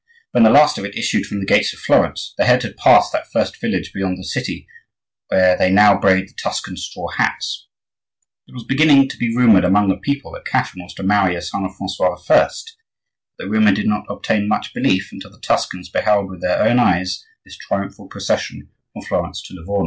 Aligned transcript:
When 0.31 0.43
the 0.43 0.49
last 0.49 0.79
of 0.79 0.85
it 0.85 0.95
issued 0.97 1.27
from 1.27 1.39
the 1.39 1.45
gates 1.45 1.73
of 1.73 1.79
Florence 1.79 2.33
the 2.35 2.45
head 2.45 2.63
had 2.63 2.75
passed 2.75 3.13
that 3.13 3.31
first 3.31 3.61
village 3.61 3.93
beyond 3.93 4.17
the 4.17 4.23
city 4.23 4.65
where 5.27 5.55
they 5.55 5.69
now 5.69 5.95
braid 5.95 6.27
the 6.27 6.33
Tuscan 6.41 6.75
straw 6.75 7.09
hats. 7.09 7.67
It 8.47 8.55
was 8.55 8.63
beginning 8.63 9.09
to 9.09 9.17
be 9.17 9.35
rumored 9.37 9.63
among 9.63 9.89
the 9.89 9.97
people 9.97 10.31
that 10.31 10.43
Catherine 10.47 10.81
was 10.83 10.95
to 10.95 11.03
marry 11.03 11.35
a 11.35 11.41
son 11.43 11.65
of 11.65 11.75
Francois 11.75 12.17
I.; 12.31 12.47
but 12.47 12.57
the 13.37 13.47
rumor 13.47 13.73
did 13.73 13.85
not 13.85 14.05
obtain 14.09 14.47
much 14.47 14.73
belief 14.73 15.09
until 15.11 15.29
the 15.29 15.39
Tuscans 15.39 15.87
beheld 15.89 16.31
with 16.31 16.41
their 16.41 16.63
own 16.63 16.79
eyes 16.79 17.23
this 17.45 17.55
triumphal 17.55 18.07
procession 18.07 18.69
from 18.93 19.03
Florence 19.03 19.43
to 19.43 19.53
Livorno. 19.53 19.79